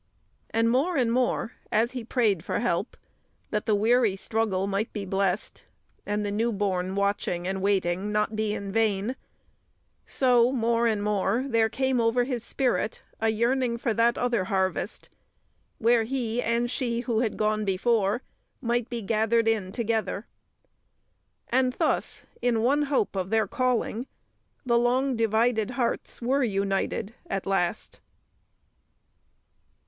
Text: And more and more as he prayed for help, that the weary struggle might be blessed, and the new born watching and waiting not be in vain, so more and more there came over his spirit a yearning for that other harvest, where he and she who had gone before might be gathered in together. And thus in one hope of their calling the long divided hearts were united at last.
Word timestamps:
And 0.49 0.71
more 0.71 0.97
and 0.97 1.13
more 1.13 1.51
as 1.71 1.91
he 1.91 2.03
prayed 2.03 2.43
for 2.43 2.57
help, 2.59 2.97
that 3.51 3.67
the 3.67 3.75
weary 3.75 4.15
struggle 4.15 4.65
might 4.65 4.91
be 4.93 5.05
blessed, 5.05 5.63
and 6.07 6.25
the 6.25 6.31
new 6.31 6.51
born 6.51 6.95
watching 6.95 7.47
and 7.47 7.61
waiting 7.61 8.11
not 8.11 8.35
be 8.35 8.55
in 8.55 8.71
vain, 8.71 9.15
so 10.07 10.51
more 10.51 10.87
and 10.87 11.03
more 11.03 11.45
there 11.47 11.69
came 11.69 12.01
over 12.01 12.23
his 12.23 12.43
spirit 12.43 13.03
a 13.19 13.29
yearning 13.29 13.77
for 13.77 13.93
that 13.93 14.17
other 14.17 14.45
harvest, 14.45 15.09
where 15.77 16.01
he 16.03 16.41
and 16.41 16.71
she 16.71 17.01
who 17.01 17.19
had 17.19 17.37
gone 17.37 17.63
before 17.63 18.23
might 18.59 18.89
be 18.89 19.03
gathered 19.03 19.47
in 19.47 19.71
together. 19.71 20.25
And 21.47 21.73
thus 21.73 22.25
in 22.41 22.63
one 22.63 22.85
hope 22.89 23.15
of 23.15 23.29
their 23.29 23.45
calling 23.47 24.07
the 24.65 24.79
long 24.79 25.15
divided 25.15 25.69
hearts 25.77 26.23
were 26.23 26.43
united 26.43 27.13
at 27.29 27.45
last. 27.45 27.99